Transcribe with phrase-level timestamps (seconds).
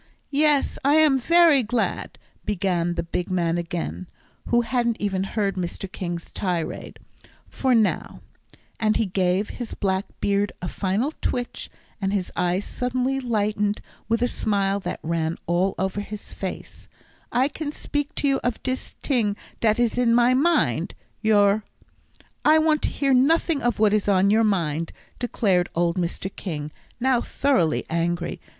[0.31, 4.07] "Yes, I am very glad," began the big man again,
[4.47, 5.85] who hadn't even heard Mr.
[5.91, 6.97] King's tirade,
[7.47, 8.19] "for now"
[8.79, 11.69] and he gave his black beard a final twitch,
[12.01, 13.79] and his eyes suddenly lightened
[14.09, 16.87] with a smile that ran all over his face,
[17.31, 20.95] "I can speak to you of dis ting dat is in my mind.
[21.21, 21.63] Your"
[22.43, 26.35] "I want to hear nothing of what is on your mind," declared old Mr.
[26.35, 28.41] King, now thoroughly angry.